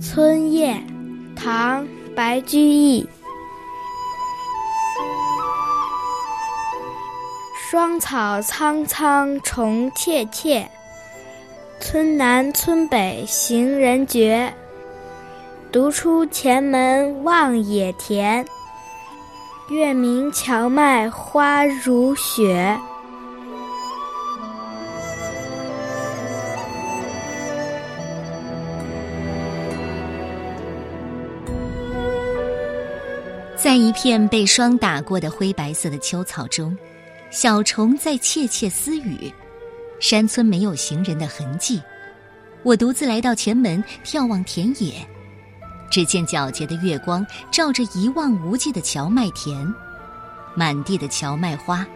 [0.00, 0.82] 春夜，
[1.36, 3.06] 唐·白居易。
[7.58, 10.66] 霜草苍苍，虫切切。
[11.78, 14.50] 村南村北行人绝。
[15.70, 18.42] 独出前门望野田。
[19.68, 22.78] 月明荞麦花如雪。
[33.56, 36.76] 在一片被霜打过的灰白色的秋草中，
[37.30, 39.32] 小虫在窃窃私语。
[39.98, 41.80] 山村没有行人的痕迹，
[42.62, 44.92] 我独自来到前门，眺望田野。
[45.90, 49.72] 只见皎洁的月光照着一望无际的荞麦田，
[50.54, 51.86] 满地的荞麦花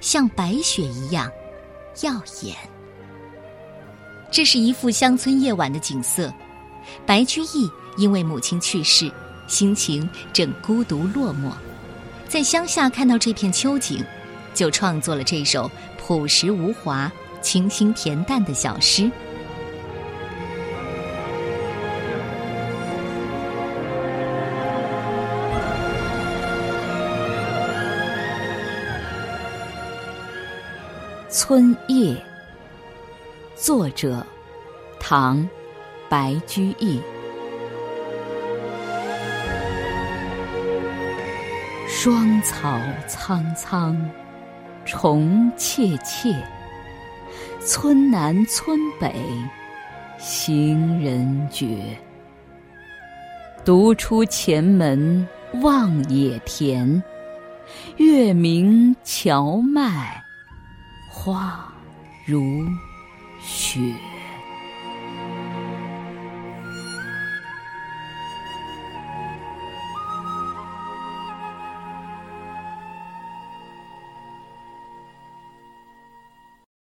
[0.00, 1.30] 像白雪一样
[2.02, 2.54] 耀眼。
[4.30, 6.32] 这是一幅乡村夜晚的景色。
[7.04, 9.10] 白居易因为母亲去世。
[9.46, 11.50] 心情正孤独落寞，
[12.28, 14.04] 在乡下看到这片秋景，
[14.52, 19.04] 就创作了这首朴实无华、清新恬淡的小诗。
[31.30, 32.14] 《春夜》
[33.54, 34.24] 作者：
[34.98, 35.36] 唐·
[36.08, 36.98] 白居易。
[41.86, 43.94] 霜草苍苍，
[44.86, 46.34] 虫切切。
[47.60, 49.14] 村南村北，
[50.16, 51.94] 行人绝。
[53.66, 55.28] 独出前门
[55.60, 57.02] 望野田，
[57.98, 60.24] 月明荞麦
[61.20, 61.68] 花
[62.24, 62.64] 如
[63.40, 63.92] 雪。